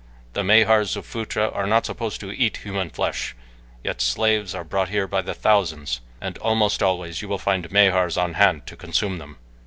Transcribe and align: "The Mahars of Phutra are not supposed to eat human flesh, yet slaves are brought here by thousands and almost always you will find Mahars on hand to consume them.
"The 0.33 0.43
Mahars 0.43 0.95
of 0.97 1.05
Phutra 1.05 1.51
are 1.53 1.67
not 1.67 1.85
supposed 1.85 2.19
to 2.21 2.31
eat 2.31 2.57
human 2.65 2.89
flesh, 2.89 3.35
yet 3.83 4.01
slaves 4.01 4.55
are 4.55 4.63
brought 4.63 4.89
here 4.89 5.05
by 5.07 5.21
thousands 5.21 6.01
and 6.19 6.39
almost 6.39 6.81
always 6.81 7.21
you 7.21 7.27
will 7.27 7.37
find 7.37 7.71
Mahars 7.71 8.17
on 8.17 8.33
hand 8.33 8.65
to 8.65 8.75
consume 8.75 9.19
them. 9.19 9.37